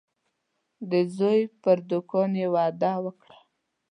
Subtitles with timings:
[0.91, 3.37] د زوی پر دوکان یې وعده وکړه.